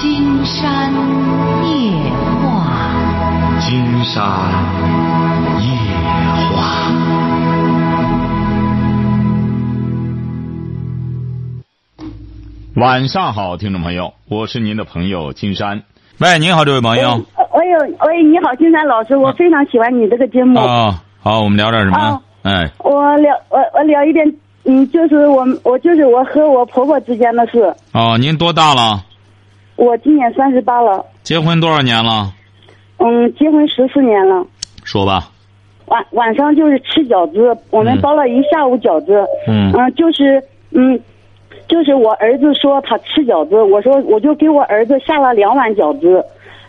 [0.00, 0.90] 金山
[1.62, 1.92] 夜
[2.40, 2.72] 话，
[3.60, 4.24] 金山
[5.60, 5.66] 夜
[6.56, 6.56] 话。
[12.76, 15.82] 晚上好，听众朋友，我是您的朋友金山。
[16.18, 17.22] 喂，您好，这位朋友。
[17.52, 17.66] 喂，
[18.08, 20.58] 喂，你好，金山老师，我非常喜欢你这个节目。
[20.60, 22.22] 啊，好，我们聊点什么？
[22.44, 27.74] 哎，我聊，我我聊一点，嗯，就是我我就是我和我婆婆之间的事。
[27.92, 29.04] 哦，您多大了？
[29.80, 31.02] 我今年三十八了。
[31.22, 32.30] 结婚多少年了？
[32.98, 34.44] 嗯，结婚十四年了。
[34.84, 35.30] 说吧。
[35.86, 39.24] 晚晚上就是吃饺子，我们包了一下午饺子。
[39.48, 39.72] 嗯。
[39.74, 41.00] 嗯，就是嗯，
[41.66, 46.22] 就是我儿子说他吃饺子，我说我就给我儿子下了两碗饺子，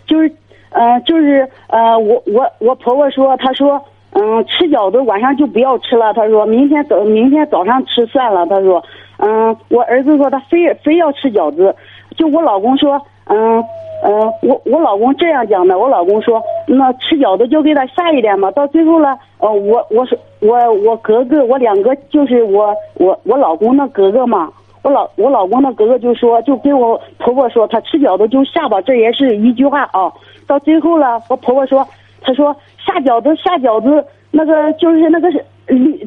[0.07, 0.31] 就是
[0.69, 3.79] 呃就是呃我我我婆婆说，她说。
[4.13, 6.13] 嗯，吃饺子晚上就不要吃了。
[6.13, 8.45] 她说明天早明天早上吃算了。
[8.45, 8.83] 她说，
[9.19, 11.73] 嗯，我儿子说他非非要吃饺子，
[12.17, 13.63] 就我老公说，嗯
[14.03, 15.77] 嗯，我我老公这样讲的。
[15.77, 18.49] 我老公说，那吃饺子就给他下一点嘛。
[18.51, 24.51] 到最后了，呃，我我说我我哥哥我两个就是我我我老公的哥哥嘛。
[24.83, 28.81] 我老我老公的哥哥就说，就给我婆婆说，他吃饺子就下吧。
[28.81, 30.11] 这也是一句话啊。
[30.47, 31.87] 到最后了，我婆婆说，
[32.21, 32.55] 他说。
[32.83, 35.45] 下饺子下饺子，那个就是那个是，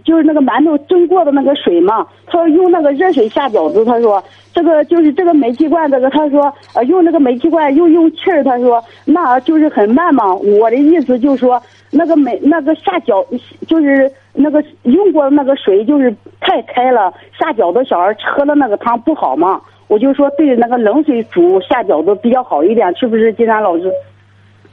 [0.05, 2.07] 就是那个馒头蒸过的那个水嘛。
[2.27, 10.34] 他说用那个热水下饺子，他说这个就是这个煤气罐，这个他说呃用那个煤气罐又用气儿，他说那就是很慢嘛。
[10.34, 13.25] 我的意思就是说那个煤那个下饺
[13.67, 19.61] 就是那个用过的那个水就是太开了，下饺子小孩喝了那个汤不好嘛。
[19.87, 23.93] 我就说对那个冷水煮下饺子比较好一点，是不是金山老师？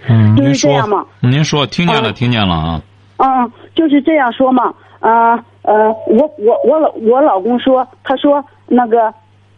[0.09, 1.05] 嗯，就是这样嘛。
[1.19, 2.81] 您说，听见了，听见了啊。
[3.17, 4.73] 嗯，就是这样说嘛。
[4.99, 9.13] 啊呃，我我我老我老公说，他说那个，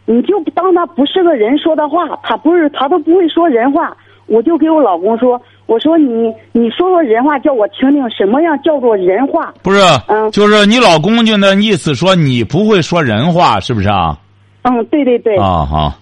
[0.06, 3.94] 你就当他不是个人说的话，他不是他都不会说人话。
[4.26, 9.52] 我就给我老公说，我说你你说说人话，叫我听听什么样叫做人话。
[9.62, 14.18] 不是，嗯，就是你老公就那意思说你不会说人话，是不是啊？
[14.62, 15.36] 嗯，对对对。
[15.36, 15.92] 啊好。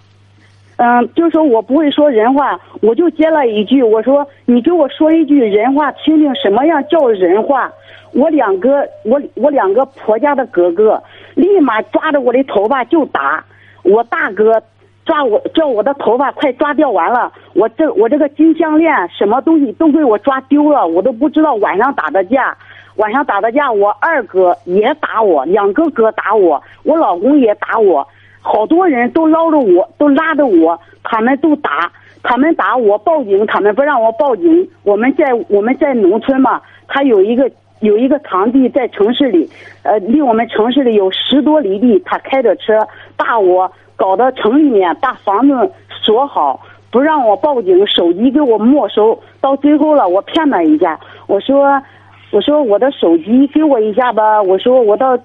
[0.77, 7.69] 嗯，就说我不会说人话，我就接了一句，我说你给我说一句人话，听听什么样叫人话。
[8.13, 11.01] 我两个我我两个婆家的哥哥，
[11.35, 13.43] 立马抓着我的头发就打。
[13.83, 14.61] 我大哥
[15.05, 22.55] 抓我叫我的头发快抓掉完了，我这我这个金项链什么东西都被我抓丢了，我都不知道晚上打的架。
[22.97, 28.07] 晚上打的架，我二哥也打我，两个哥打我，我老公也打我。
[28.39, 31.91] 好多人都捞着我，都拉着我，他们都打，
[32.21, 34.69] 他们打我报警，他们不让我报警。
[34.83, 37.49] 我们在我们在农村嘛，他有一个
[37.83, 39.49] 有一个堂弟在城市里，
[39.83, 42.79] 呃，离我们城市里有十多里地，他开着车
[43.17, 49.19] 把我，搞到城里面把房子锁好，不让我报警，手机给我没收。
[49.41, 51.83] 到最后了，我骗他一下，我说
[52.31, 55.19] 我说我的手机给我一下吧，我说我到。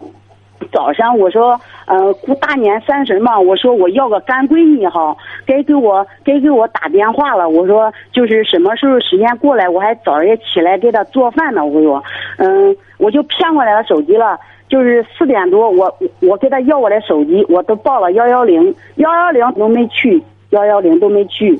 [0.72, 1.58] 早上我说，
[1.88, 5.16] 呃，过大年三十嘛，我说我要个干闺女哈，
[5.46, 7.48] 该给我该给我打电话了。
[7.48, 11.64] 我说就是什么时候时间过来，我还早上起来给她做饭呢。
[11.64, 12.04] 我说，
[12.36, 14.38] 嗯，我就骗过来了手机了。
[14.68, 15.90] 就是四点多，我
[16.20, 21.58] 我给他要我的手机，我都报了幺幺零，幺幺零都没去，幺幺零都没去，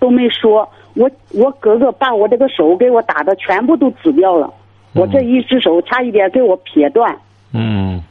[0.00, 0.68] 都没说。
[0.96, 4.52] 我我哥哥把我这个手给我打的全部都紫掉了，
[4.96, 7.16] 我这一只手差一点给我撇断。
[7.54, 8.02] 嗯。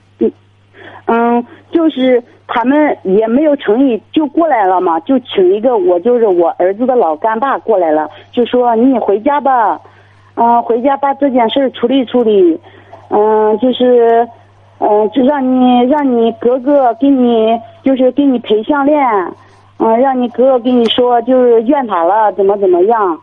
[1.07, 9.79] 嗯，就是他们也没有诚意，就过来了嘛，就请一个我就是我儿子的老干爸过来了，就说你回家吧，
[10.35, 12.59] 嗯，回家把这件事处理处理，
[13.09, 14.27] 嗯，就是，
[14.79, 19.01] 嗯，就让你让你哥哥给你就是给你赔项链，
[19.79, 23.17] 嗯，让你哥哥给你说就是怨他了怎么怎么样，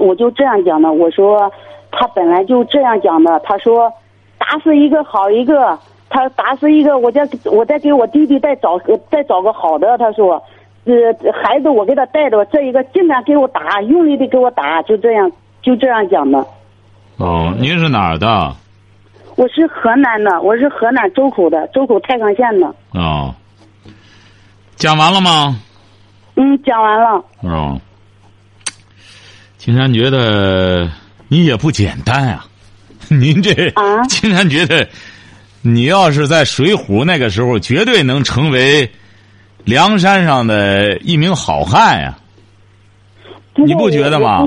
[0.00, 1.50] 我就这样讲的，我说
[1.90, 3.92] 他本来就这样讲的，他说
[4.38, 5.76] 打死一个好一个。
[6.12, 9.96] 他打死一个，我再我再给我弟弟再找个再找个好的。
[9.96, 10.34] 他说，
[10.84, 10.92] 呃，
[11.32, 15.32] 孩子我给他带着，这一个尽量给我打，用力的给我打，就这样
[15.62, 16.46] 就这样讲的。
[17.16, 18.54] 哦，您是哪儿的？
[19.36, 22.66] 我是河南的，我是河南周口的，周口太康县的。
[22.90, 23.34] 哦，
[24.76, 25.56] 讲完了吗？
[26.36, 27.24] 嗯，讲完了。
[27.40, 27.80] 哦，
[29.56, 30.86] 青山觉得
[31.28, 32.44] 你也不简单啊，
[33.08, 34.86] 您这啊，青山觉得。
[35.62, 38.90] 你要是在水浒那个时候，绝对能成为
[39.64, 42.16] 梁山上的一名好汉呀！
[43.54, 44.46] 你不觉得吗？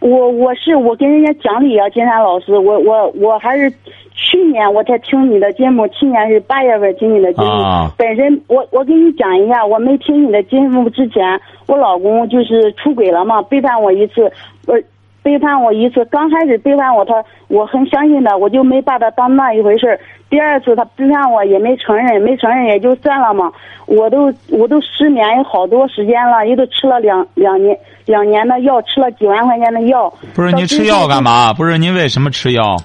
[0.00, 3.70] 我我是我跟人家讲理啊，金山老师，我我我还是
[4.14, 7.48] 去年我才听你的节目，去年是八月份听你的节目。
[7.48, 14.22] 啊本身我我跟你讲一下，我没听你的节目之前，我老公就是出轨了嘛，背叛我一次，
[14.66, 14.74] 呃，
[15.22, 16.04] 背叛我一次。
[16.06, 17.14] 刚开始背叛我，他
[17.48, 19.98] 我很相信他，我就没把他当那一回事儿。
[20.28, 23.50] 第二次他背叛我也没承认，没承认也就算了嘛。
[23.86, 30.12] 我都我都失眠有好多时间了，也都吃了两两年两年的药，吃了几万块钱的药。
[30.34, 31.52] 不是您吃药干嘛？
[31.52, 32.76] 不是您为什么吃药？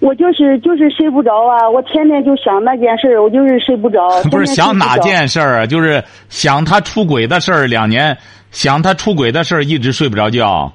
[0.00, 1.68] 我就是就是睡不着啊！
[1.68, 4.08] 我天天就想那件事儿，我就是睡不着。
[4.30, 4.96] 不是想哪？
[4.98, 5.66] 件事儿啊？
[5.66, 8.16] 就是想他出轨的事儿，两年
[8.50, 10.70] 想他出轨的事儿，一直睡不着觉。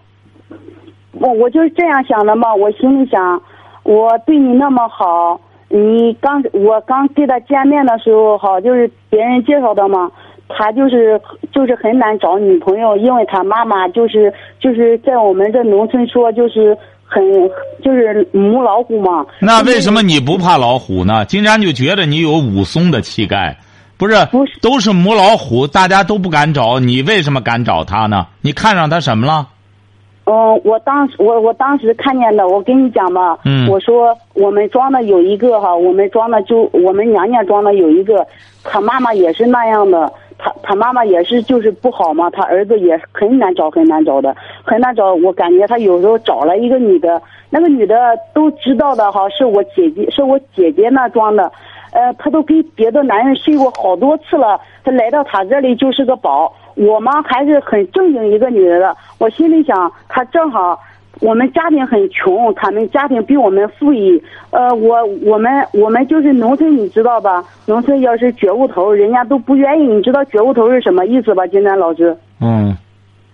[1.14, 2.54] 我我就是这样想的嘛。
[2.54, 3.42] 我心里想，
[3.84, 10.12] 我对你那么好，你刚我刚跟他见面的时候，好就是别人介绍的嘛。
[10.54, 11.18] 他就是
[11.54, 17.24] 就是很难找女朋友，因为他妈妈就是就是在我们这农村说就是很
[17.82, 19.26] 就是母老虎嘛。
[19.40, 21.24] 那为什么你不怕老虎呢？
[21.24, 23.56] 金山就觉得你有武松的气概，
[23.98, 24.26] 不是？
[24.26, 28.28] 不是都是母老虎，大家都不敢找，你为什么敢找他呢？
[28.42, 29.48] 你看上他什么了？
[30.32, 38.26] 嗯，我当时我我当时看见的，我跟你讲吧，嗯我说我们庄的有一个哈，我们庄的就我们娘家庄的有一个，
[38.64, 44.34] 他妈妈也是那样的，他他妈妈也是就是不好嘛，他儿子也很难找很难找的，
[44.64, 45.14] 很难找。
[45.16, 51.52] 我感觉他有时候找了一个女的，那个女的都知道的哈，是我姐姐是我姐姐那庄的，
[51.92, 56.54] 呃，他都跟别的男人睡过好多次了，他来到他这里就是个宝。
[56.76, 60.80] 我妈还是很正经一个女人的，我心里想，她正好
[61.20, 64.22] 我们家庭很穷，他们家庭比我们富裕。
[64.50, 67.44] 呃，我我们我们就是农村，你知道吧？
[67.66, 69.84] 农村要是觉悟头，人家都不愿意。
[69.84, 72.18] 你知道觉悟头是什么意思吧，金丹老师？
[72.40, 72.76] 嗯，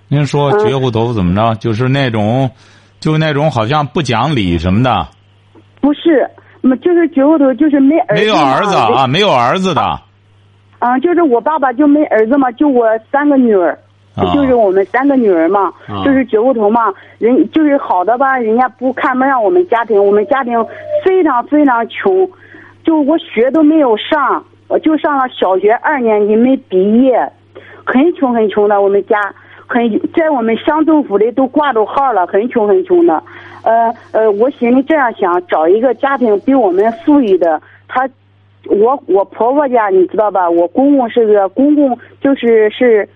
[0.10, 1.56] 您说觉悟头怎么着？
[1.56, 2.50] 就是那种，
[3.00, 5.08] 就是那种好像不讲理什么的，
[5.80, 6.30] 不是，
[6.64, 7.96] 嗯就是觉悟头，就是没。
[8.14, 9.82] 没有儿子啊，没有儿子的。
[10.80, 13.76] 嗯，就是我爸爸就没儿子嘛，就我三个女儿，
[14.16, 20.64] 啊就是我们三个女儿嘛，啊就是觉悟头嘛，人就是好的吧，人家不看不上我们家庭，我们家庭
[21.04, 22.30] 非常非常穷，
[22.84, 27.28] 就我学都没有上，我就上了小学二年级没毕业，
[27.84, 29.20] 很穷很穷的，我们家
[29.66, 33.24] 很在我们乡政府里都挂着号了，很穷很穷的，
[33.64, 38.08] 呃呃，我心里这样想，找一个家庭比我们富裕的，他。
[38.70, 40.50] 我我婆婆家你知道吧？
[40.50, 43.08] 我公公是个公公，就是是，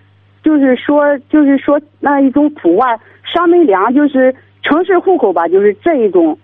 [0.42, 6.36] 就是说就是说那一种土话，上门粮就是城市户口吧，就是这一种，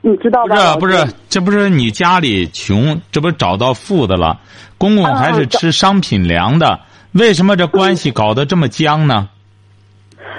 [0.00, 0.76] 你知道吧？
[0.76, 4.38] 不是不是，这不是你家里穷，这不是找到富的了？
[4.78, 6.80] 公公还是吃商品粮的，
[7.12, 9.28] 为什么这关系搞得这么僵呢？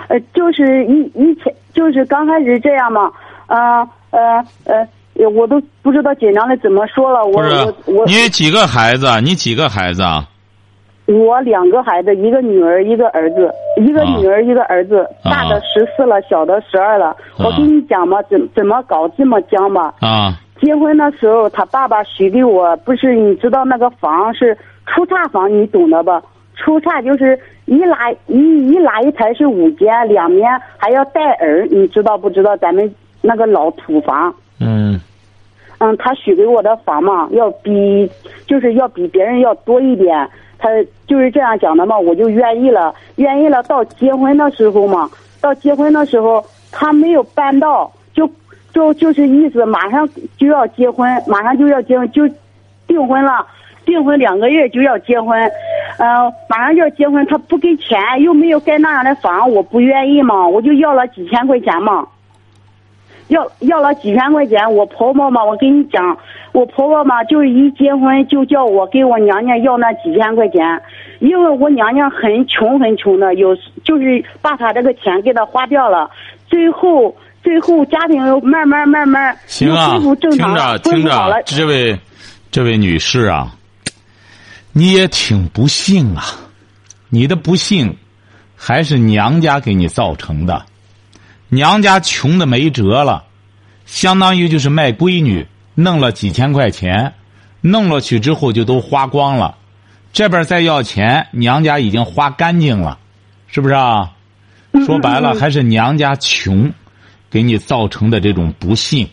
[0.08, 3.12] 呃，就是以以前就是刚开始这样嘛，
[3.48, 3.58] 呃
[4.12, 4.88] 呃呃，
[5.34, 9.08] 我都不知道紧张的怎么说了，我我我你几个孩子？
[9.22, 10.28] 你几个孩子啊？
[11.06, 17.16] 我两个孩子，一个女儿，一个儿子，一个啊女儿，一个儿子，啊大的十四了，小的十二了。
[17.38, 19.94] 我跟你讲吧，怎怎么搞这么僵吧？
[20.02, 24.58] 啊结婚的时候，他爸爸许给我，不是你知道那个房是
[24.88, 26.22] 出差房，你懂的吧？
[26.56, 32.58] 出差就是一拉一一拉一排是五间，两面还要带儿，你知道不知道？
[32.58, 32.92] 咱们
[33.22, 34.34] 那个老土房。
[34.66, 35.02] 嗯
[35.80, 38.10] 嗯，他许给我的房嘛，要比
[38.48, 40.28] 就是要比别人要多一点，
[40.58, 40.70] 他
[41.06, 43.62] 就是这样讲的嘛，我就愿意了，愿意了。
[43.64, 45.10] 到结婚的时候嘛，
[45.42, 48.26] 到结婚的时候他没有办到，就
[48.74, 50.08] 就就是意思马上
[50.38, 52.26] 就要结婚，马上就要结婚，就
[52.88, 53.46] 订婚了，
[53.86, 55.38] 订婚两个月就要结婚，
[56.00, 62.08] 呃，马上就要结婚，他不给钱，又没有盖那样的房，我不愿意嘛，我就要了几千块钱嘛。
[63.28, 66.18] 要要了几千块钱，我婆婆嘛，我跟你讲，
[66.52, 70.82] 我婆婆嘛，就是一结婚就叫我给我娘家要那几千块钱，
[71.20, 76.10] 因为我娘家很穷很穷的，有就是把她这个钱给她花掉了，
[76.48, 81.98] 最后最后家庭又慢慢慢慢行啊又恢复，正听常着听着，，这位
[82.52, 83.52] 这位女士啊，
[84.72, 86.24] 你也挺不幸啊，
[87.10, 87.96] 你的不幸
[88.56, 90.64] 还是娘家给你造成的，
[91.50, 93.24] 娘家穷的没辙了，
[93.86, 97.14] 相当于就是卖闺女，弄了几千块钱，
[97.62, 99.56] 弄了去之后就都花光了，
[100.12, 102.98] 这边再要钱，娘家已经花干净了，
[103.48, 104.12] 是不是啊？
[104.86, 106.72] 说白了，还是娘家穷，
[107.30, 109.08] 给你造成的这种不幸。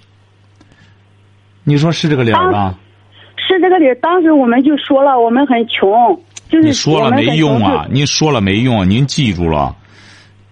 [1.62, 2.74] 你说是这个理儿吧？
[3.36, 3.94] 是这个理儿。
[3.96, 5.88] 当时我们就说了，我们很穷，
[6.50, 7.86] 就是你说了没用啊！
[7.88, 9.76] 您说了没用，您记住了，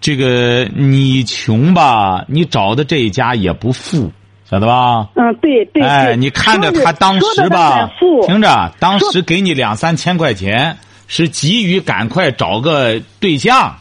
[0.01, 4.11] 这个你穷吧，你找的这一家也不富，
[4.49, 5.07] 晓得吧？
[5.15, 7.87] 嗯，对对哎，你看着他当时吧，
[8.25, 10.75] 听着，当时给你两三千块钱，
[11.07, 13.77] 是急于赶快找个对象，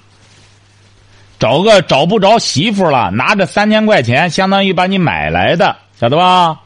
[1.39, 6.61] 找个找不着媳妇了，拿着三千块钱，相当于把你买来的，晓得吧？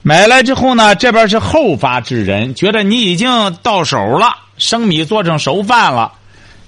[0.00, 6.12] 买来之后呢，这边是后发制人，觉得你已经到手了，生米做成熟饭了，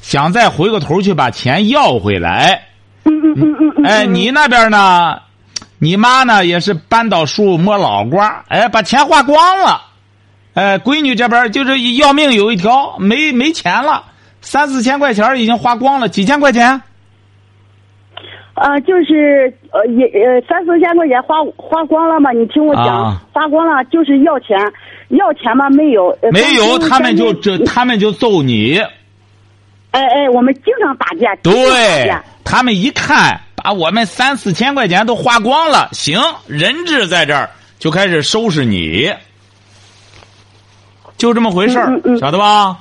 [0.01, 2.63] 想再回过头去把钱要回来。
[3.05, 5.21] 嗯嗯嗯嗯嗯，哎，嗯你那边呢？
[5.79, 9.81] 你妈呢也是扳倒树摸老瓜，哎，把钱花光了。
[10.53, 14.05] 哎，闺女这边就是要命有一条，没没钱了，
[14.43, 16.83] 三四千块钱已经花光了，几千块钱？
[18.53, 22.31] 啊，就是呃也呃三四千块钱花花光了嘛？
[22.33, 24.59] 你听我讲，啊花光了就是要钱，
[25.09, 28.79] 要钱嘛没有，呃没有，他们就这，他们就揍你。
[29.91, 32.13] 哎哎，我们经常打架，对，
[32.45, 39.13] 他们一看，把我们三四千块钱都花光了，行，人质在这儿，就开始收拾你，
[41.17, 42.79] 就这么回事儿，嗯嗯嗯晓得吧？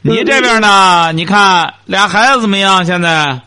[0.00, 1.10] 你这边呢？
[1.12, 2.84] 你看俩孩子怎么样？
[2.84, 3.38] 现在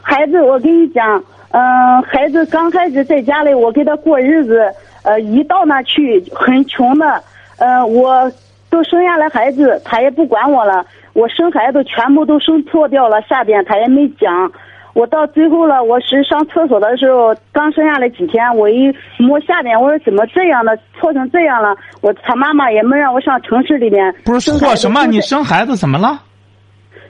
[0.00, 7.22] 孩子，我跟你讲，嗯、孩子刚开始在家里，我给他过日子，呃，一到那去很穷的，
[7.56, 8.30] 呃，我
[8.70, 14.50] 都生下来孩子，他也不管我了，我生孩子全部都生错掉了，下边他也没讲。
[14.94, 21.76] 我到最后了，我是上厕所的时候，刚生下来几天，我一摸下边，我说怎么这样的，错成这样了？
[22.00, 24.12] 我他妈妈也没让我上城市里面。
[24.24, 25.06] 不是生错什么？
[25.06, 26.20] 你生孩子怎么了？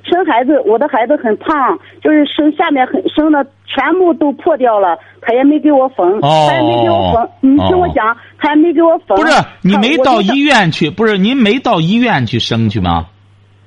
[0.04, 7.28] 生孩子，我的孩子很胖，就是生下面很生的全部都破掉了，他也没给我缝，哦他也没给我缝。
[7.40, 9.16] 你听我讲，他也没给我缝。
[9.16, 9.32] 不是
[9.62, 10.90] 你没到医院去？
[10.90, 13.06] 不是您没到医院去生去吗？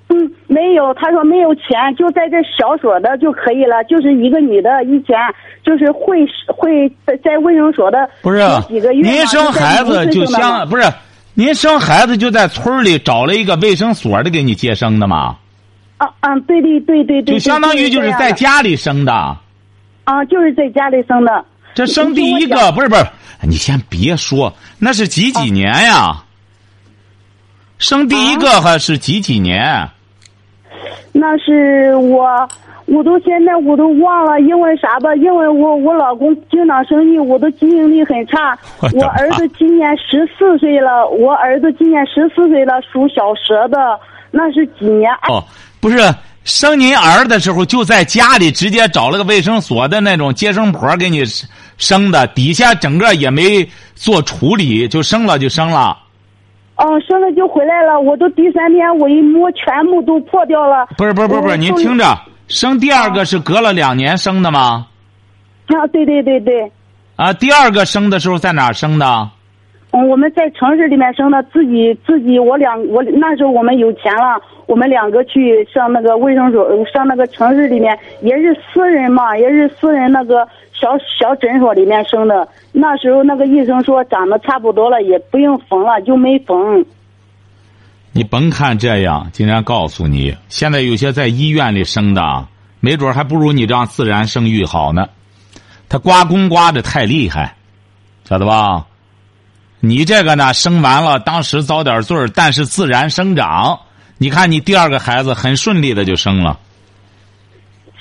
[0.09, 5.15] 嗯，没有，他说没有钱，就在这小所的就可以了，就是一个女的，以前
[5.63, 10.83] 就是会会在在卫生所的不是几个月您生孩子就相不是
[11.33, 15.37] 您生孩子就在村里找了一个卫生所的给你接生的吗？
[15.97, 19.37] 啊啊，对对对对对，就相当于就是在家里生的。
[20.11, 21.45] 啊，就是在家里生的。
[21.73, 23.05] 这生第一个不是不是，
[23.43, 26.21] 你先别说，那是几几年呀？
[27.77, 29.89] 生第一个还是几几年？
[31.13, 32.27] 那是我，
[32.87, 35.15] 我都现在我都忘了，因为啥吧？
[35.15, 38.57] 因为我我老公经常生气，我的记忆力很差
[38.93, 38.99] 我。
[38.99, 43.97] 我儿子今年十四岁了，我儿子今年十四岁了，属小蛇的，
[44.29, 45.09] 那是几年？
[45.21, 45.41] 哎哦，
[45.79, 45.97] 不是
[46.43, 51.23] 生您儿的时候就在家里直接找了个卫生所的那种接生婆给你
[51.77, 55.97] 生的，底下整个也没做处理，就生了就生了。
[56.77, 60.87] 哦，生了就回来了，我都第三天我一摸，全部都破掉了。
[60.97, 64.87] 不是不是不是不是，您听着，生第二个是隔了两年生的吗？
[65.67, 66.71] 啊，对对对对，
[67.17, 69.29] 啊，第二个生的时候在哪儿生的？
[69.93, 82.47] 嗯，我们在城市里面生的，自己自己，我两我那时候我们有钱了，我们两个去上那个卫生所，上那个城市里面也是私人嘛，也是私人那个小小诊所里面生的。
[82.71, 86.85] 那时候那个医生说长得差不多了，也不用缝了，就没缝。
[88.13, 92.47] 你甭看这样，竟然告诉你，现在有些在医院里生的，
[92.79, 95.05] 没准还不如你这样自然生育好呢。
[95.89, 97.55] 他刮宫刮的太厉害，
[98.23, 98.85] 晓得吧？
[99.83, 103.79] 你这个呢，生完了当时遭点罪儿，但是自然生长。
[104.19, 106.59] 你看你第二个孩子很顺利的就生了，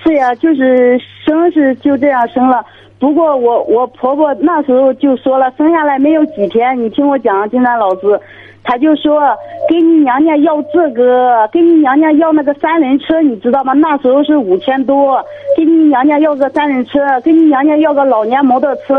[0.04, 2.62] 是呀，就是生是就这样生了。
[2.98, 8.20] 不过我我婆婆那时候就说了，生下来没有几天，你听我讲，金山老师，
[8.62, 9.34] 他就说
[9.66, 13.72] 给你娘娘要这个，给你娘娘要那个三轮车，你知道吗？
[13.72, 15.24] 那时候是五千多，
[15.56, 18.94] 给你娘娘要个三轮车，给你娘娘要个老年摩托车，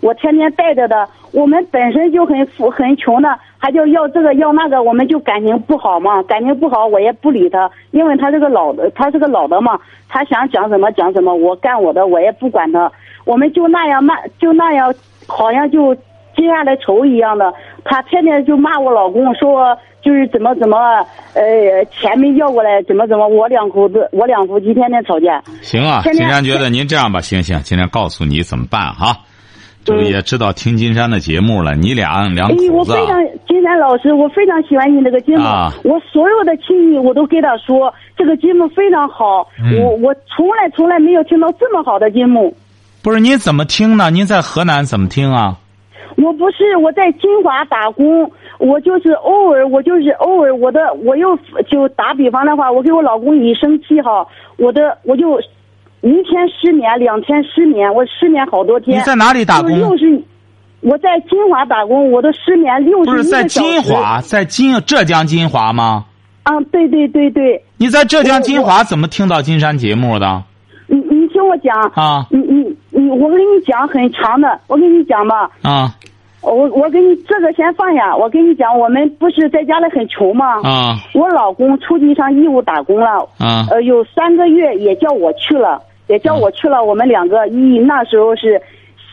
[0.00, 1.08] 我天天带着的。
[1.32, 12.90] 我们本身就很富很穷的，还就要这个要那个，我们就感情不好嘛，感情不好我也不理他，因为他是个老的，他是个老的嘛，他想讲什么讲什么，我干我的，我也不管他，
[13.24, 14.92] 我们就那样骂，就那样，
[15.26, 17.52] 好像就接下来仇一样的。
[17.84, 20.76] 他天天就骂我老公，说就是怎么怎么，
[21.34, 25.42] 呃，钱没要过来，怎么怎么，我两口子，我两夫妻天天吵架。
[25.62, 26.00] 行啊。
[26.02, 29.16] 今天金山觉得您这样吧，行行，今天告诉你怎么办哈。
[29.84, 33.16] 这个嗯也知道听金山的节目了，你俩两哎，口子啊我非常
[33.48, 35.44] 金山老师，我非常喜欢你那个节目。
[35.44, 39.48] 啊我所有的亲戚我都给他说，这个节目非常好。
[39.58, 42.54] 嗯我我从来从来没有听到这么好的节目。
[43.02, 44.10] 不是您怎么听呢？
[44.10, 45.56] 您在河南怎么听啊？
[46.16, 51.34] 我不是我在金华打工，我就是偶尔，我就是偶尔，我的我又
[51.70, 54.26] 就打比方的话，我给我老公一生气哈，
[54.58, 55.40] 我的我就
[56.02, 58.98] 一天失眠，两天失眠，我失眠好多天。
[58.98, 59.70] 你在哪里打工？
[59.78, 60.22] 六十，
[60.80, 63.44] 我在金华打工，我都失眠六十不是在。
[63.44, 66.06] 金华，在金浙江金华吗？
[66.42, 70.42] 啊，对对对对，你在浙江金华怎么听到金山节目的？
[70.86, 75.94] 你你听我讲，啊你你你，我跟你讲很长的，我跟你讲吧，啊
[76.40, 80.46] 我我给你这个先放下，我跟你讲，我们不是在家里很穷吗？
[80.64, 85.80] 啊我老公出去上义乌打工了，啊呃，有三个月也叫我去了，
[86.10, 86.82] 也叫我去了。
[86.82, 88.60] 我们两个一那时候是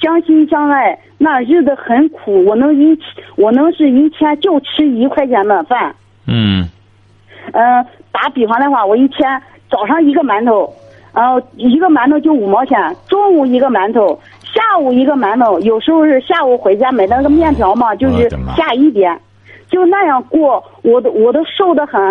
[0.01, 2.97] 相亲相爱，那日子很苦，我能一
[3.35, 5.93] 我能是一天就吃一块钱的饭。
[6.25, 6.67] 嗯
[7.53, 10.73] 嗯、打比方的话，我一天早上一个馒头，
[11.13, 19.15] 然后一个馒头就五毛钱，中午一个馒头，下午一个馒头，有时候是下午回家买那个面条嘛，就是下一点，
[19.69, 22.01] 就那样过，我都我都瘦得很，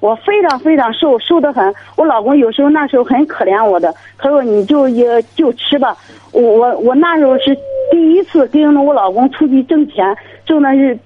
[0.00, 1.74] 我非常非常瘦，瘦得很。
[1.96, 5.96] 我老公有时候那时候很可怜我的，他说你就也就吃吧。
[6.32, 7.56] 我我我那时候是
[7.90, 10.96] 第一次跟着我老公出去挣钱，挣的是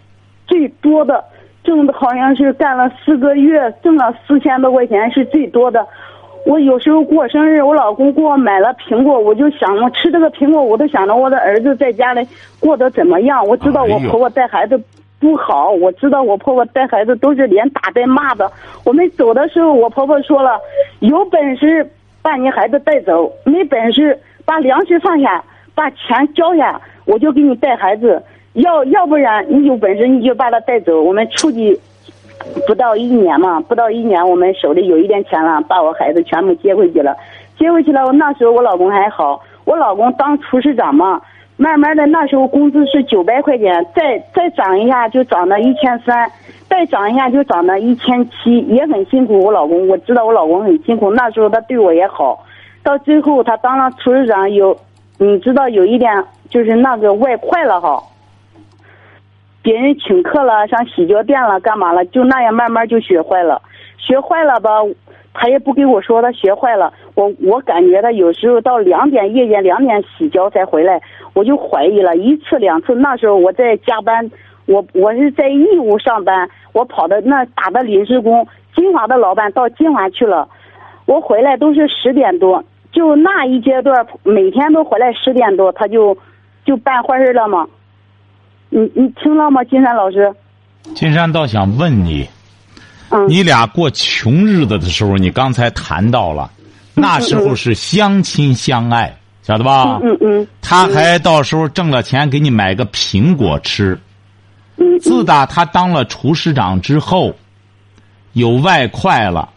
[0.47, 1.25] 最多的，
[1.63, 5.87] 挣的好像是干了四个月，挣了四千多块钱是最多的。
[6.45, 12.21] 我有时候过生日，我老公给我买了苹果，我就想我吃这个苹果，我都想着我的儿子在家里
[12.61, 13.43] 过得怎么样。
[13.47, 14.79] 我知道我婆婆带孩子
[15.25, 18.53] 不好，我知道我婆婆带孩子都是连打带骂的。
[18.85, 20.61] 我们走的时候，我婆婆说了，
[20.99, 21.91] 有本事
[22.21, 25.43] 把你孩子带走，没本事把粮食放下，
[25.75, 28.23] 把钱交下，我就给你带孩子。
[28.53, 31.01] 要要不然你有本事你就把他带走。
[31.01, 31.81] 我们出去
[32.67, 37.17] 不到一年嘛，不到一年，我们手里有一点钱了，把我孩子全部接回去了。
[37.59, 41.19] 接回去了，那时候我老公还好，我老公当厨师长嘛，
[41.57, 46.29] 慢慢的那时候工资是九百块钱，再再涨一下就涨到一千三，
[46.69, 49.39] 再涨一下就涨到一千七，也很辛苦。
[49.39, 52.45] 我老公我知道我老公很辛苦，那时候他对我也好，
[52.83, 54.77] 到最后他当了厨师长有，
[55.19, 58.03] 你知道有一点就是那个外快了哈。
[59.63, 62.05] 别人请客了，上洗脚店了，干嘛了？
[62.07, 63.63] 就那样慢慢就学坏了，
[63.97, 64.71] 学坏了吧，
[65.35, 66.93] 他也不给我说他学坏了。
[67.15, 71.03] 我我感觉他有时候到两点夜间两点洗脚才回来，
[71.35, 72.95] 我就怀疑了一次两次。
[72.95, 74.31] 那时候我在加班，
[74.67, 80.49] 我我是在义乌上班，我跑的那打的临时工，金华的老板到金华去了，
[81.07, 86.17] 我回来都是十点多，就那一阶段每天都回来十点多，他就
[86.65, 87.67] 就办坏事了嘛。
[88.71, 90.33] 你你听了吗，金山老师？
[90.95, 92.27] 金山倒想问你，
[93.11, 96.51] 嗯，你俩过穷日子的时候，你刚才谈到了，
[96.95, 99.99] 那时候是相亲相爱，晓得吧？
[100.03, 103.99] 嗯嗯他还到时候挣了钱给你买个苹果吃。
[104.77, 107.35] 嗯自打他当了厨师长之后，
[108.33, 109.49] 有外快了，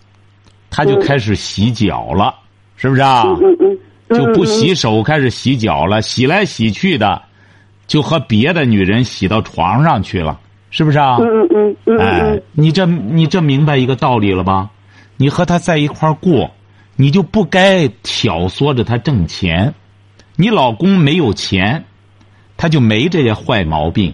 [0.70, 2.36] 他就开始洗脚了，
[2.76, 3.24] 是不是啊？
[3.24, 3.80] 嗯嗯
[4.10, 7.20] 嗯，就不洗手，开始洗脚了，洗来洗去的，
[7.88, 11.18] 就和别的女人洗到床上去了，是不是啊？
[11.20, 14.70] 嗯嗯嗯嗯哎嗯，你这你这明白一个道理了吧？
[15.18, 16.52] 你和他在一块儿过，
[16.96, 19.74] 你就不该挑唆着他挣钱。
[20.36, 21.86] 你老公没有钱，
[22.58, 24.14] 他就没这些坏毛病。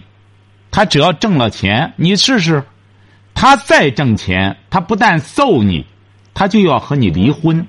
[0.70, 2.64] 他只要挣了钱，你试试，
[3.34, 5.84] 他再挣钱，他不但揍你，
[6.32, 7.66] 他就要和你离婚，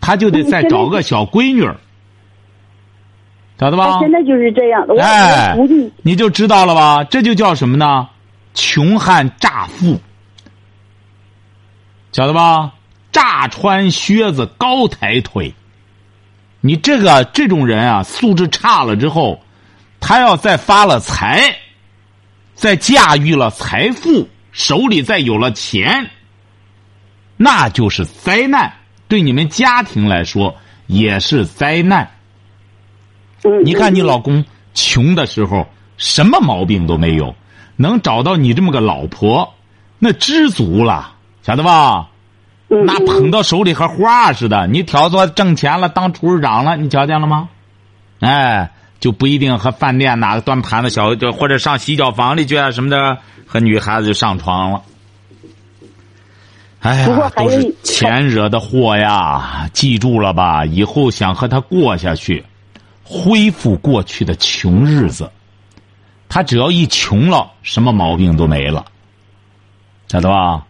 [0.00, 1.76] 他就得再找个小闺女儿，
[3.58, 3.92] 晓得吧？
[3.92, 5.54] 他现在就是这样，的哎
[6.02, 7.04] 你就知道了吧？
[7.04, 8.08] 这就叫什么呢？
[8.54, 10.00] 穷汉乍富，
[12.12, 12.74] 晓得吧？
[13.12, 15.54] 乍穿靴子高抬腿。
[16.60, 19.42] 你这个这种人啊，素质差了之后，
[19.98, 21.56] 他要再发了财，
[22.54, 26.10] 再驾驭了财富，手里再有了钱，
[27.36, 28.72] 那就是灾难。
[29.08, 30.54] 对你们家庭来说
[30.86, 32.08] 也是灾难。
[33.42, 37.34] 嗯，你看你老公穷的时候，什么毛病都没有，
[37.80, 39.54] 能找到你这么个老婆，
[39.98, 41.12] 那知足了，
[41.42, 42.08] 晓得吧？
[42.68, 44.66] 嗯那捧到手里和花似的。
[44.68, 47.48] 你挑唆挣钱了，当厨师长了，你瞧见了吗？
[48.20, 54.82] 哎，就不一定和饭店哪个端盘子小，就或者上洗脚房里去啊什么的，和女孩子就上床了。
[56.80, 59.68] 哎呀，都是钱惹的祸呀！
[59.72, 60.64] 记住了吧？
[60.64, 62.44] 以后想和他过下去，
[63.02, 65.30] 恢复过去的穷日子，
[66.30, 68.84] 他只要一穷了，什么毛病都没了，
[70.06, 70.64] 晓得吧？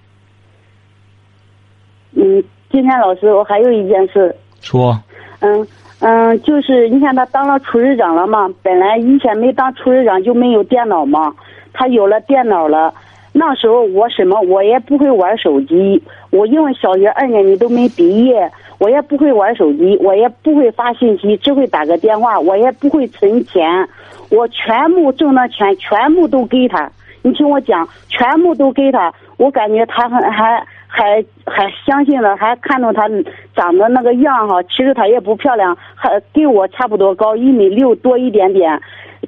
[2.16, 2.42] 嗯，
[2.72, 4.98] 今天老师，我还有一件事，说，
[5.40, 5.66] 嗯
[6.00, 11.34] 嗯，就是你看他当了厨师长了嘛，本来以前没当厨师长就没有电脑嘛，
[11.74, 12.94] 他有了电脑了。
[13.32, 23.88] 那时候我什么我也不会玩手机，我因为小学二年级都没毕业，我也不会玩手机，我也不会发信息，只会打个电话，我也不会存钱，
[24.30, 26.90] 我全部挣的钱全部都给他。
[27.22, 33.08] 你听我讲，全部都给他，我感觉他还还还还相信了，还看到他
[33.54, 38.78] 长得那个样哈，其实他也不漂亮，还跟我差不多高，一米六多一点点。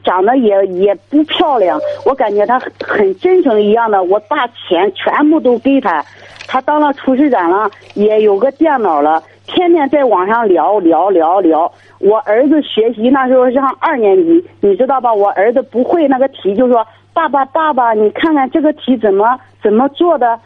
[0.02, 6.04] 长得也也不漂亮，我感觉他很真诚一样的，我把钱全部都给他，
[6.48, 11.70] 他当了厨师长了，也有个电脑了，天天在网上聊聊聊聊。
[12.00, 15.12] 我儿子学习那时候上二年级，你知道吧？
[15.12, 20.40] 我儿子不会那个题，就说爸爸爸爸，你看看这个题怎么怎么做的。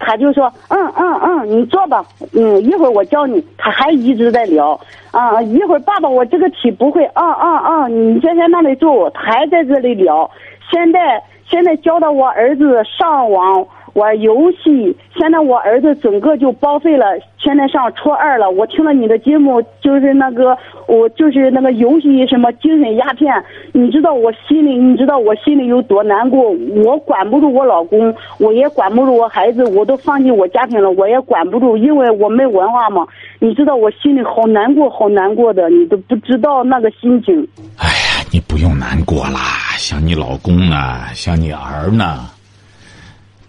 [0.00, 3.40] 他就说，嗯嗯嗯，你做吧，嗯，一会儿我教你。
[3.56, 4.80] 他还一直在聊，
[5.12, 10.28] 啊，一会儿爸爸我这个题不会，嗯嗯嗯，你先在那里做，他还在这里聊。
[10.70, 13.64] 现在现在教的我儿子上网。
[13.94, 17.06] 玩游戏，现在我儿子整个就报废了。
[17.38, 23.32] 现在上初二了，我听了你的节目，就是那个，我就是那个游戏什么精神鸦片，
[23.72, 26.50] 你知道我心里，你知道我心里有多难过。
[26.84, 33.06] 我管不住我老公，我也管不住我孩子，我都放弃我家庭了，我也管不住，因为我没文化嘛。
[33.38, 37.34] 你知道我心里好难过，好难过的，你都不知道那个心情。
[37.78, 39.40] 哎呀，你不用难过啦，
[39.78, 40.76] 像你老公呢，
[41.14, 42.28] 像你儿呢。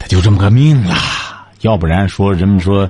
[0.02, 2.90] 他就这么个命啦，要不然说人们说，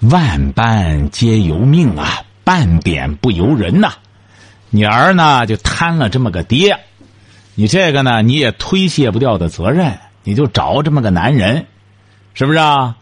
[0.00, 3.92] 万般皆由命啊，半点不由人呐。
[4.70, 6.76] 你儿呢就摊了这么个爹，
[7.54, 11.64] 你这个呢你也推卸不掉的责任，你就找这么个男人，
[12.34, 12.96] 是不是啊？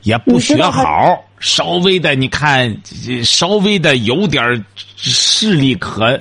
[0.00, 2.74] 也不学好，稍微的你看，
[3.22, 4.64] 稍微的有点
[4.96, 6.18] 势力可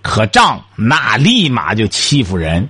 [0.00, 2.66] 可仗，那立马就欺负人。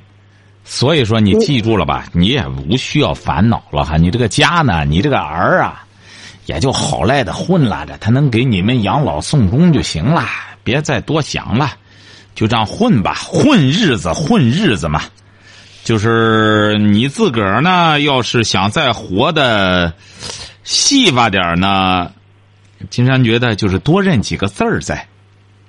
[0.64, 2.07] 所以说，你记住了吧？
[2.12, 3.98] 你也无需要烦恼了哈。
[3.98, 5.85] 你这个家呢，你这个儿啊，
[6.46, 10.27] 也就好赖的混拉着，他能给你们养老送终就行了，
[10.62, 11.70] 别再多想了，
[12.35, 15.03] 就这样混吧，混日子，混日子嘛。
[15.85, 19.92] 就是你自个儿呢，要是想再活的
[20.62, 22.11] 细吧点呢，
[22.88, 25.07] 金山觉得就是多认几个字儿在。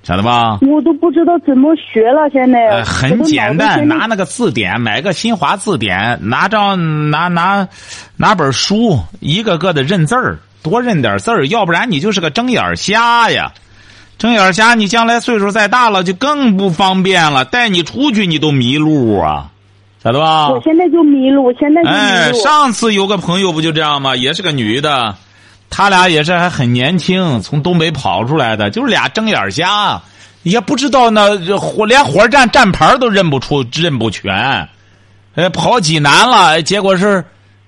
[0.07, 0.59] 晓得吧？
[0.61, 2.83] 我都不知道怎么学了，现在。
[2.83, 7.67] 很简单，拿那个字典，买个新华字典，拿张拿拿
[8.15, 13.51] 拿本书，一个个的认字儿，多认点字儿，要不然你就是个睁眼瞎呀！
[14.19, 17.43] 睁眼瞎，你将来岁数再大了，就更不方便了。
[17.43, 19.49] 带你出去，你都迷路啊，
[20.03, 20.49] 晓得吧？
[20.49, 21.99] 我现在就迷路，现在就迷路。
[21.99, 24.15] 哎，上次有个朋友不就这样吗？
[24.15, 25.15] 也是个女的。
[25.69, 30.01] 他俩也是还很年轻，从东北跑出来的，就是俩睁眼瞎，
[30.43, 34.69] 也不知道那火连火车站站牌都认不出、认不全。
[35.35, 37.23] 呃，跑济南了，结果是，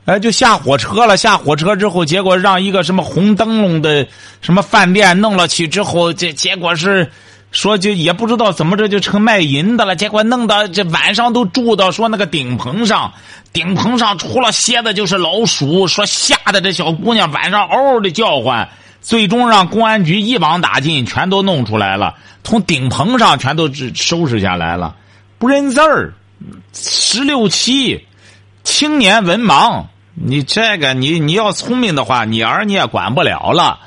[0.06, 1.18] 哎，就下火车了。
[1.18, 4.08] 下火车之后，结果让一个什么红灯笼的
[4.42, 7.12] 什么饭店弄了去之后，这结果是。
[7.58, 13.14] 说就也不知道怎么着就成卖淫的了，结果弄得这晚上都住到说那个顶棚上，
[13.52, 18.70] 顶棚上除了蝎子就是老鼠，说吓得这小姑娘晚上嗷嗷的叫唤，
[19.02, 24.96] 最终让公安局一网打尽，全都弄出来了，从顶棚上全都收拾下来了，
[25.40, 26.14] 不认字儿，
[26.74, 28.06] 十六七，
[28.64, 33.80] 青年文盲，你这个你你要聪明的话，你儿你也管不了了。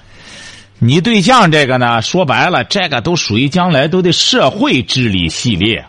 [0.83, 2.01] 你对象这个呢？
[2.01, 5.85] 说白了，这个都属于将来都得社会治理系列。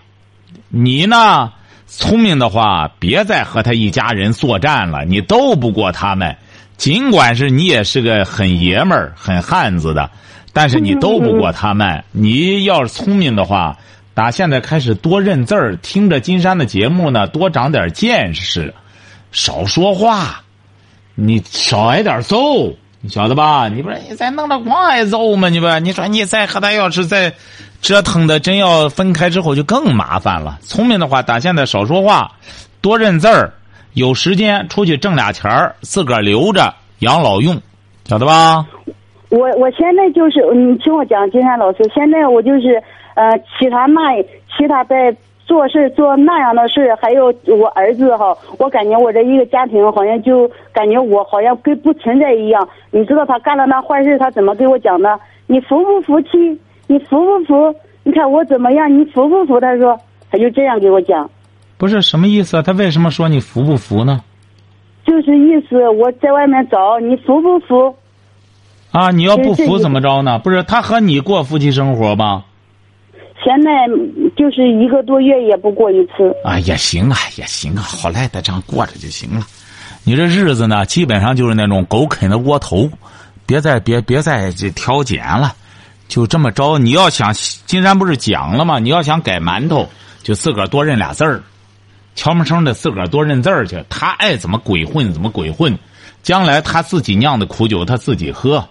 [0.67, 1.53] 你呢，
[1.87, 6.35] 聪明的话，别再和他一家人作战了，你斗不过他们。
[6.75, 10.11] 尽管是你也是个很爷们儿、很汉子的，
[10.51, 12.03] 但是你斗不过他们。
[12.11, 13.77] 你要是聪明的话，
[14.13, 18.73] 打现在开始多认字儿，听着金山的节目呢，多长点见识，
[19.31, 20.43] 少说话，
[21.15, 22.75] 你少挨点揍。
[23.03, 23.67] 你晓得吧？
[23.67, 25.49] 你不是你再弄着光挨揍吗？
[25.49, 27.33] 你不，你说你再和他要是再
[27.81, 30.59] 折腾的，真要分开之后就更麻烦了。
[30.61, 32.31] 聪明的话，打现在少说话，
[32.79, 33.53] 多认字儿，
[33.93, 37.59] 有时间出去挣俩钱儿，自个儿留着养老用，
[38.05, 38.65] 晓得吧？
[39.29, 42.81] 我我现在就是你听我讲，金山老师，现在我就是
[43.15, 44.21] 呃，其他那
[44.55, 45.15] 其他在。
[45.45, 52.67] 做事做那样的事，还有我儿子哈，我感觉我这一个家庭好像就感觉我好像跟不存在一样。
[52.91, 55.19] 你知道他干了那坏事，他怎么给我讲的？
[55.47, 56.59] 你服不服气？
[56.87, 57.75] 你服不服？
[58.03, 58.97] 你看我怎么样？
[58.97, 59.59] 你服不服？
[59.59, 59.99] 他说，
[60.29, 61.29] 他就这样给我讲。
[61.77, 62.61] 不是什么意思？
[62.63, 64.21] 他为什么说你服不服呢？
[65.05, 67.95] 就是意思我在外面找你服不服？
[68.91, 70.39] 啊，你要不服怎么着呢？
[70.39, 72.45] 不是他和你过夫妻生活吗？
[73.43, 73.71] 现在
[74.37, 76.33] 就是一个多月也不过一次。
[76.43, 79.45] 啊，也行啊，也行啊，好赖的这样过着就行了。
[80.03, 82.89] 你这日子呢，基本上就是那种狗啃的窝头，
[83.45, 85.55] 别再别别再这挑拣了，
[86.07, 86.77] 就这么着。
[86.77, 87.33] 你要想，
[87.65, 88.79] 金山不是讲了吗？
[88.79, 89.87] 你要想改馒头，
[90.23, 91.43] 就自个儿多认俩字儿，
[92.15, 93.83] 悄没声的自个儿多认字儿去。
[93.89, 95.77] 他爱怎么鬼混怎么鬼混，
[96.23, 98.67] 将来他自己酿的苦酒他自己喝。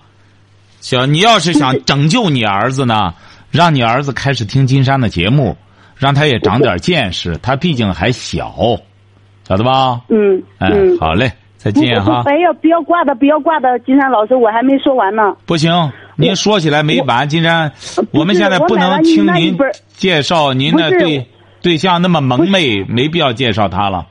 [0.80, 3.14] 行，你要是想拯救你儿子呢，
[3.50, 5.56] 让你儿子开始听金山的节目，
[5.96, 7.36] 让他也长点见识。
[7.38, 8.54] 他毕竟还小。
[9.48, 10.00] 晓得吧？
[10.08, 12.22] 嗯嗯，好嘞，再见哈。
[12.26, 15.34] 哎呀，不要挂的，不要挂的，金山老师，我还没说完呢。
[15.44, 15.72] 不行，
[16.14, 17.72] 您说起来没完，金山，
[18.12, 19.58] 我们现在不能听您
[19.88, 21.26] 介绍您的对
[21.60, 24.06] 对象那么萌妹，没必要介绍他了。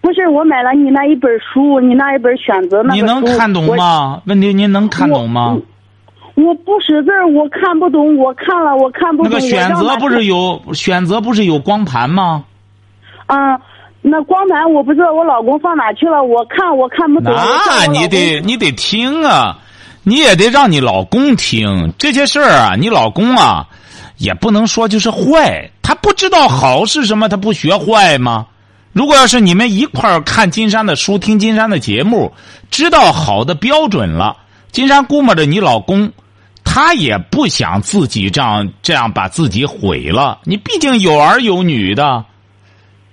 [0.00, 4.22] 不是，我买了你那一本书，你那一本选择那你能看懂吗？
[4.24, 5.58] 问题您能看懂吗？
[6.34, 8.16] 我不识字，我看不懂。
[8.16, 9.30] 我看了，我看不懂。
[9.32, 12.44] 那个选择不是有选择不是有光盘吗？
[13.26, 13.58] 啊。
[14.06, 17.32] 那光盘我不知道我老公放哪去了，我看我看不懂。
[17.32, 19.56] 那你得你得听啊，
[20.02, 22.74] 你也得让你老公听这些事儿啊。
[22.78, 23.66] 你老公啊，
[24.18, 28.44] 也不能说就是坏，他不知道好是什么，他不学坏吗？
[28.92, 32.30] 如果要是你们一块儿看金山的书，听金山的节目，
[32.70, 34.36] 知道好的标准了，
[34.70, 36.12] 金山估摸着你老公，
[36.64, 40.40] 他也不想自己这样这样把自己毁了。
[40.44, 42.24] 你毕竟有儿有女的。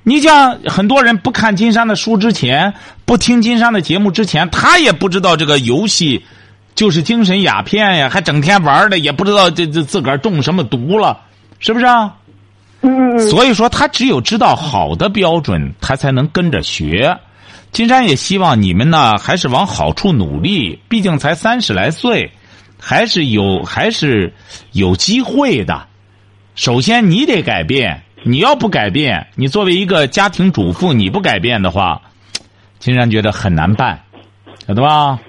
[0.03, 2.73] 你像很多人不看金山的书之前，
[3.05, 6.25] 不听金山的节目之前，他也不知道这个游戏
[6.73, 11.19] 就是精神鸦片呀，还整天玩的，也不知道这这自个儿中什么毒了，
[11.59, 12.15] 是不是啊？
[12.81, 13.19] 嗯。
[13.29, 17.15] 所以说，他只有知道好的标准，他才能跟着学。
[17.71, 20.79] 金山也希望你们呢，还是往好处努力。
[20.89, 22.31] 毕竟才三十来岁，
[22.81, 24.33] 还是有还是
[24.73, 25.83] 有机会的。
[26.55, 28.01] 首先，你得改变。
[28.23, 31.99] 你要不改变，你作为一个家庭主妇，你不改变的话，
[32.77, 33.99] 金山觉得很难办，
[34.67, 35.19] 晓得吧？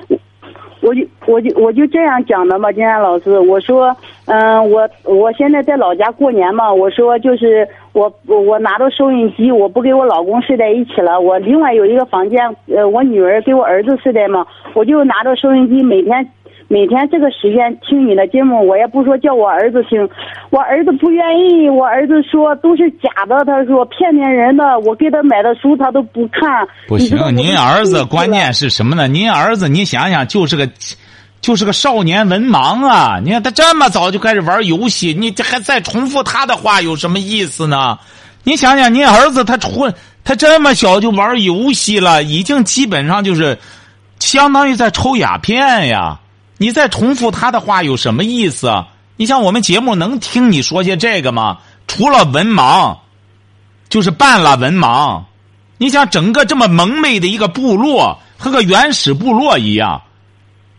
[0.82, 16.30] 我就我就我就这样讲的嘛，金山老师，我说，嗯，我我现在在老家过年嘛，我说就是我我拿着收音机，我不给我老公睡在一起了，我另外有一个房间，呃，我女儿给我儿子睡在嘛，我就拿着收音机每天。
[16.72, 20.08] 每天这个时间听你的节目，我也不说叫我儿子听，
[20.48, 21.68] 我儿子不愿意。
[21.68, 24.64] 我儿子说都是假的，他说骗骗人的。
[24.80, 26.66] 我给他买的书他都不看。
[26.88, 29.06] 不行，您儿子关键是什么呢？
[29.06, 30.66] 您儿子，你想想，就是个，
[31.42, 33.20] 就是个少年文盲啊！
[33.22, 37.98] 你看他这么早就开始玩游戏，你这还再重复他的话有什么意思呢？
[38.44, 39.92] 你想想，您儿子他出
[40.24, 43.58] 他这么小就玩游戏了，已经基本上就是
[44.20, 46.18] 相当于在抽鸦片呀。
[46.62, 48.72] 你再重复他的话有什么意思？
[49.16, 51.58] 你像我们节目能听你说些这个吗？
[51.88, 52.98] 除了文盲，
[53.88, 55.24] 就是半拉文盲。
[55.78, 60.02] 你想整个这么蒙昧的一个部落，和个原始部落一样。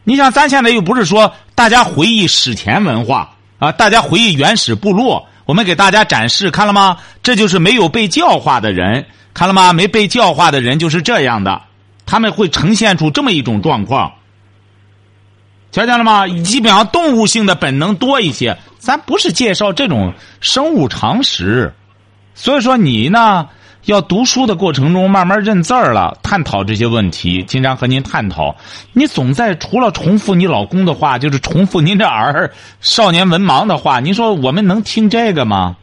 [0.05, 6.95] 你想咱现在又不是说大家回忆史前文化啊，大家回忆原始部落，我们给大家展示，看了吗？
[7.21, 9.73] 这就是没有被教化的人，看了吗？
[9.73, 11.61] 没被教化的人就是这样的，
[12.05, 14.13] 他们会呈现出这么一种状况。
[15.73, 16.27] 瞧见了吗？
[16.27, 18.55] 基本上动物性的本能多一些。
[18.77, 21.73] 咱不是介绍这种生物常识，
[22.35, 23.49] 所以说你呢，
[23.85, 28.55] 要读书的过程中慢慢认字儿了，探讨这些问题，经常和您探讨。
[28.91, 33.99] 你总在除了重复你老公的话，就是重复您这儿少年文盲的话。
[33.99, 35.75] 您说我们能听这个吗？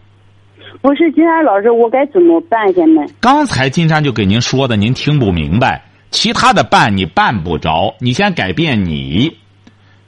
[0.80, 2.72] 不是金山老师，我该怎么办？
[2.74, 5.82] 现在刚才金山就给您说的，您听不明白。
[6.12, 9.36] 其他的办你办不着，你先改变你。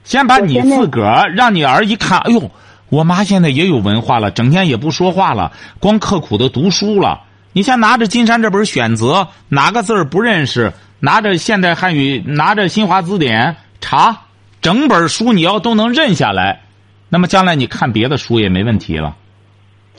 [0.03, 2.51] 先把你自个儿让你儿一看，哎呦，
[2.89, 7.21] 我妈现在也有文化了，整天也不说话了，光刻苦的读书了。
[7.53, 14.21] 你先拿着金山这本选择，哪个字儿不认识，拿着现代汉语，拿着新华字典查，
[14.61, 16.61] 整本书你要都能认下来，
[17.09, 19.15] 那么将来你看别的书也没问题了，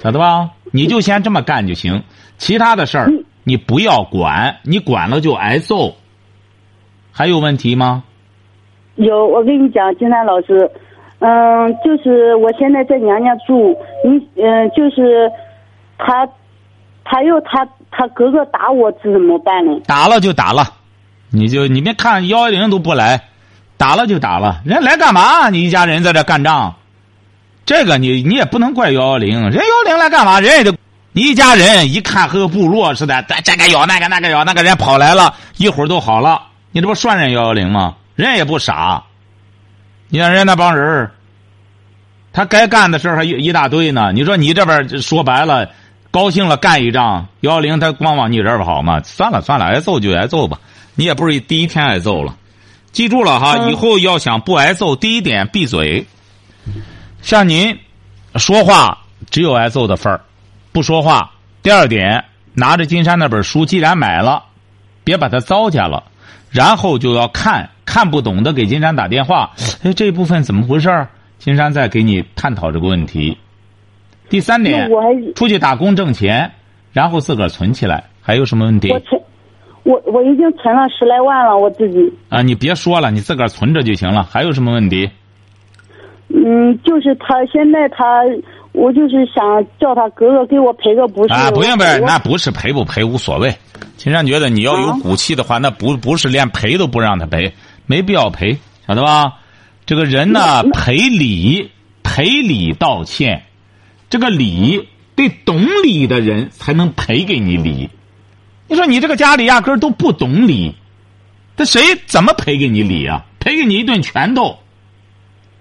[0.03, 0.51] 晓得吧？
[0.73, 2.03] 你就先这么干就行，
[2.39, 3.11] 其他的事儿
[3.45, 5.97] 你不要管，你管了就挨揍。
[7.13, 8.03] 还有问题吗？
[8.97, 10.71] 有，我跟你讲，金山老师，
[11.19, 15.31] 嗯，就是我现在在娘家住，你嗯，就是
[15.99, 16.29] 他，
[17.05, 19.81] 他又他他哥哥打我，怎么办呢？
[19.87, 20.65] 打了就打了，
[21.31, 23.21] 你就你别看幺幺零都不来，
[23.77, 25.49] 打了就打了，人来干嘛？
[25.51, 26.75] 你一家人在这干仗，
[27.67, 30.39] 这个你你也不能怪幺幺零，人幺幺零来干嘛？
[30.39, 30.73] 人也得
[31.13, 37.97] 你一家人一看和个部落似的，这个咬那个那个咬那个人跑来了一会儿都好了，你这不涮人幺幺零吗？
[38.15, 39.03] 人也不傻，
[40.09, 41.11] 你看人家那帮人
[42.33, 44.13] 他该干的事还一一大堆呢。
[44.13, 45.71] 你说你这边说白了，
[46.11, 49.01] 高兴了干一仗，幺幺零他光往你这儿跑嘛？
[49.03, 50.59] 算了算了，挨揍就挨揍吧，
[50.95, 52.37] 你也不是第一天挨揍了。
[52.93, 56.07] 记住了哈，嗯以后要想不挨揍，第一点闭嘴。
[57.23, 57.77] 像您
[58.37, 58.99] 说话
[59.31, 60.21] 只有挨揍的份儿，
[60.73, 61.33] 不说话。
[61.63, 64.45] 第二点，拿着金山那本书，既然买了，
[65.03, 66.05] 别把它糟践了。
[66.51, 69.53] 然后就要看看不懂的，给金山打电话。
[69.85, 71.09] 哎，这部分怎么回事儿？
[71.39, 73.39] 金山再给你探讨这个问题。
[74.29, 76.51] 第三点我还，出去打工挣钱，
[76.93, 78.03] 然后自个儿存起来。
[78.21, 79.23] 还有什么问题我存，
[79.85, 82.13] 我我已经存了十来万了，我自己。
[82.31, 82.43] 啊？
[82.43, 84.25] 你别说了，你自个儿存着就行了。
[84.25, 85.09] 还有什么问题？
[86.31, 88.25] 嗯，就是他现在他，
[88.73, 91.33] 我就是想叫他哥哥给我赔个不是。
[91.33, 93.55] 啊，不用不用，那不是赔不赔无所谓。
[93.97, 97.53] 金山觉得你要有啊骨气的话，那不不是连赔都不让他赔，
[97.87, 99.35] 没必要赔，晓得吧？
[99.87, 101.71] 这个人呢，赔礼
[102.03, 103.45] 赔礼道歉，
[104.09, 107.91] 这个礼得懂礼的人才能赔给你礼。
[108.67, 110.75] 你说你这个家里压根儿都不懂礼，
[111.57, 113.27] 这谁怎么赔给你礼啊？
[113.41, 114.59] 赔给你一顿拳头。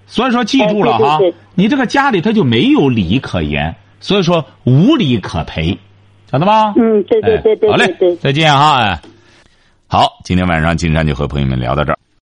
[0.07, 1.19] 所以说，记住了哈，
[1.55, 5.77] 你这个家里他就没有礼可言，所以说无礼可赔，
[6.31, 6.73] 晓得吧？
[6.77, 8.17] 嗯，对对对对哎、好嘞。
[8.21, 9.01] 再见哈，哎。
[9.87, 11.97] 好，今天晚上金山就和朋友们聊到这儿。